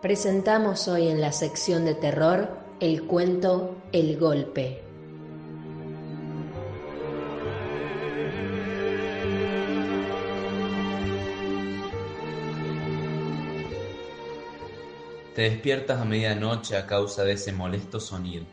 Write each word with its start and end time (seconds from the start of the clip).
Presentamos 0.00 0.86
hoy 0.86 1.08
en 1.08 1.20
la 1.20 1.32
sección 1.32 1.84
de 1.84 1.96
terror 1.96 2.56
el 2.78 3.02
cuento 3.08 3.82
El 3.90 4.16
Golpe. 4.16 4.80
Te 15.34 15.42
despiertas 15.42 16.00
a 16.00 16.04
medianoche 16.04 16.76
a 16.76 16.86
causa 16.86 17.24
de 17.24 17.32
ese 17.32 17.52
molesto 17.52 17.98
sonido. 17.98 18.44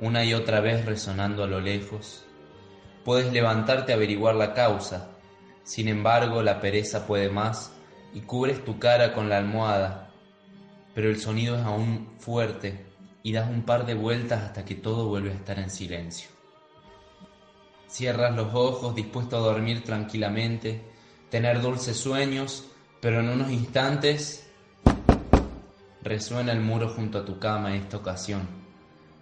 Una 0.00 0.24
y 0.24 0.32
otra 0.32 0.60
vez 0.60 0.86
resonando 0.86 1.44
a 1.44 1.46
lo 1.46 1.60
lejos. 1.60 2.24
Puedes 3.04 3.30
levantarte 3.34 3.92
a 3.92 3.96
averiguar 3.96 4.34
la 4.34 4.54
causa. 4.54 5.10
Sin 5.62 5.88
embargo, 5.88 6.42
la 6.42 6.62
pereza 6.62 7.06
puede 7.06 7.28
más 7.28 7.74
y 8.14 8.20
cubres 8.20 8.64
tu 8.64 8.78
cara 8.78 9.12
con 9.12 9.28
la 9.28 9.38
almohada, 9.38 10.10
pero 10.94 11.10
el 11.10 11.20
sonido 11.20 11.56
es 11.56 11.62
aún 11.62 12.08
fuerte 12.18 12.86
y 13.22 13.32
das 13.32 13.50
un 13.50 13.62
par 13.62 13.84
de 13.84 13.94
vueltas 13.94 14.42
hasta 14.42 14.64
que 14.64 14.76
todo 14.76 15.08
vuelve 15.08 15.30
a 15.30 15.34
estar 15.34 15.58
en 15.58 15.68
silencio. 15.68 16.28
Cierras 17.88 18.34
los 18.34 18.54
ojos 18.54 18.94
dispuesto 18.94 19.36
a 19.36 19.40
dormir 19.40 19.84
tranquilamente, 19.84 20.82
tener 21.30 21.60
dulces 21.60 21.96
sueños, 21.96 22.66
pero 23.00 23.20
en 23.20 23.28
unos 23.28 23.50
instantes 23.50 24.48
resuena 26.02 26.52
el 26.52 26.60
muro 26.60 26.90
junto 26.90 27.18
a 27.18 27.24
tu 27.24 27.38
cama 27.38 27.70
en 27.70 27.82
esta 27.82 27.96
ocasión. 27.96 28.46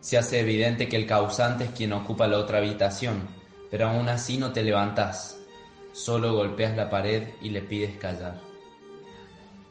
Se 0.00 0.18
hace 0.18 0.40
evidente 0.40 0.88
que 0.88 0.96
el 0.96 1.06
causante 1.06 1.64
es 1.64 1.70
quien 1.70 1.92
ocupa 1.92 2.26
la 2.26 2.38
otra 2.38 2.58
habitación, 2.58 3.28
pero 3.70 3.88
aún 3.88 4.08
así 4.08 4.38
no 4.38 4.52
te 4.52 4.62
levantas, 4.62 5.38
solo 5.92 6.34
golpeas 6.34 6.76
la 6.76 6.88
pared 6.88 7.28
y 7.42 7.50
le 7.50 7.60
pides 7.60 7.96
callar. 7.98 8.49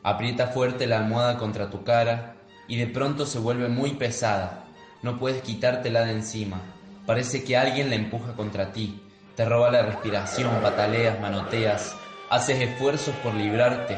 Aprieta 0.03 0.47
fuerte 0.47 0.87
la 0.87 0.97
almohada 0.99 1.37
contra 1.37 1.69
tu 1.69 1.83
cara 1.83 2.35
y 2.67 2.77
de 2.77 2.87
pronto 2.87 3.25
se 3.25 3.39
vuelve 3.39 3.67
muy 3.67 3.91
pesada. 3.91 4.65
No 5.01 5.19
puedes 5.19 5.41
quitártela 5.41 6.05
de 6.05 6.11
encima. 6.11 6.61
Parece 7.05 7.43
que 7.43 7.57
alguien 7.57 7.89
la 7.89 7.95
empuja 7.95 8.33
contra 8.33 8.71
ti. 8.71 9.01
Te 9.35 9.45
roba 9.45 9.71
la 9.71 9.81
respiración, 9.81 10.61
pataleas, 10.61 11.19
manoteas, 11.19 11.95
haces 12.29 12.61
esfuerzos 12.61 13.15
por 13.23 13.33
librarte, 13.33 13.97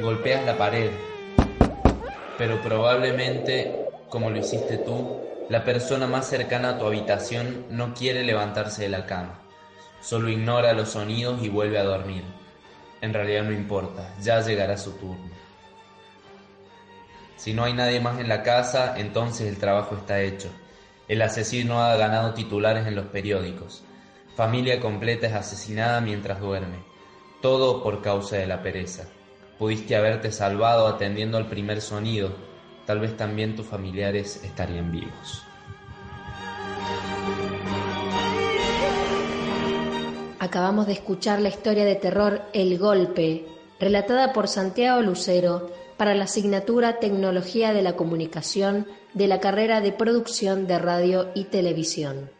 golpeas 0.00 0.44
la 0.44 0.56
pared. 0.56 0.90
Pero 2.38 2.60
probablemente, 2.62 3.86
como 4.08 4.30
lo 4.30 4.38
hiciste 4.38 4.78
tú, 4.78 5.20
la 5.48 5.64
persona 5.64 6.06
más 6.06 6.26
cercana 6.26 6.70
a 6.70 6.78
tu 6.78 6.86
habitación 6.86 7.66
no 7.70 7.94
quiere 7.94 8.24
levantarse 8.24 8.82
de 8.82 8.88
la 8.88 9.06
cama. 9.06 9.40
Solo 10.00 10.28
ignora 10.28 10.72
los 10.72 10.90
sonidos 10.90 11.42
y 11.42 11.48
vuelve 11.48 11.78
a 11.78 11.84
dormir. 11.84 12.24
En 13.06 13.14
realidad 13.14 13.44
no 13.44 13.52
importa, 13.52 14.12
ya 14.20 14.40
llegará 14.40 14.76
su 14.76 14.90
turno. 14.94 15.30
Si 17.36 17.54
no 17.54 17.62
hay 17.62 17.72
nadie 17.72 18.00
más 18.00 18.18
en 18.18 18.28
la 18.28 18.42
casa, 18.42 18.98
entonces 18.98 19.46
el 19.46 19.58
trabajo 19.58 19.94
está 19.94 20.22
hecho. 20.22 20.50
El 21.06 21.22
asesino 21.22 21.80
ha 21.84 21.94
ganado 21.94 22.34
titulares 22.34 22.84
en 22.84 22.96
los 22.96 23.06
periódicos. 23.06 23.84
Familia 24.34 24.80
completa 24.80 25.28
es 25.28 25.34
asesinada 25.34 26.00
mientras 26.00 26.40
duerme. 26.40 26.78
Todo 27.40 27.80
por 27.84 28.02
causa 28.02 28.38
de 28.38 28.48
la 28.48 28.60
pereza. 28.60 29.04
Pudiste 29.56 29.94
haberte 29.94 30.32
salvado 30.32 30.88
atendiendo 30.88 31.38
al 31.38 31.46
primer 31.46 31.82
sonido. 31.82 32.34
Tal 32.86 32.98
vez 32.98 33.16
también 33.16 33.54
tus 33.54 33.66
familiares 33.66 34.42
estarían 34.42 34.90
vivos. 34.90 35.45
Acabamos 40.46 40.86
de 40.86 40.92
escuchar 40.92 41.40
la 41.40 41.48
historia 41.48 41.84
de 41.84 41.96
terror 41.96 42.40
El 42.52 42.78
Golpe, 42.78 43.46
relatada 43.80 44.32
por 44.32 44.46
Santiago 44.46 45.02
Lucero 45.02 45.72
para 45.96 46.14
la 46.14 46.22
asignatura 46.22 47.00
Tecnología 47.00 47.72
de 47.72 47.82
la 47.82 47.96
Comunicación 47.96 48.86
de 49.12 49.26
la 49.26 49.40
carrera 49.40 49.80
de 49.80 49.90
Producción 49.90 50.68
de 50.68 50.78
Radio 50.78 51.30
y 51.34 51.46
Televisión. 51.46 52.30